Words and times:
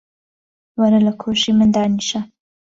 وەرە 0.79 0.99
لە 1.07 1.13
کۆشی 1.21 1.51
من 1.57 1.69
دانیشە. 1.75 2.19